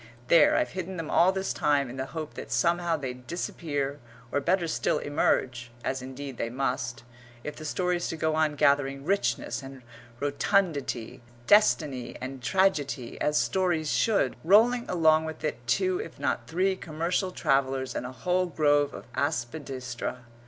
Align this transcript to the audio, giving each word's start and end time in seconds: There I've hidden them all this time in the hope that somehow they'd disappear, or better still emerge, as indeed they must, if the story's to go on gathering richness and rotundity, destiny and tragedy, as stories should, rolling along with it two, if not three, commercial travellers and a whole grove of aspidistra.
There 0.29 0.55
I've 0.55 0.71
hidden 0.71 0.97
them 0.97 1.11
all 1.11 1.31
this 1.31 1.53
time 1.53 1.87
in 1.87 1.95
the 1.95 2.07
hope 2.07 2.33
that 2.33 2.51
somehow 2.51 2.97
they'd 2.97 3.27
disappear, 3.27 3.99
or 4.31 4.39
better 4.41 4.67
still 4.67 4.97
emerge, 4.97 5.69
as 5.83 6.01
indeed 6.01 6.37
they 6.37 6.49
must, 6.49 7.03
if 7.43 7.55
the 7.55 7.65
story's 7.65 8.07
to 8.07 8.17
go 8.17 8.33
on 8.33 8.55
gathering 8.55 9.05
richness 9.05 9.61
and 9.61 9.83
rotundity, 10.19 11.21
destiny 11.45 12.15
and 12.19 12.41
tragedy, 12.41 13.21
as 13.21 13.37
stories 13.37 13.91
should, 13.91 14.35
rolling 14.43 14.85
along 14.89 15.25
with 15.25 15.43
it 15.43 15.59
two, 15.67 15.99
if 15.99 16.17
not 16.19 16.47
three, 16.47 16.75
commercial 16.75 17.29
travellers 17.29 17.93
and 17.93 18.07
a 18.07 18.11
whole 18.11 18.47
grove 18.47 18.95
of 18.95 19.05
aspidistra. 19.13 20.25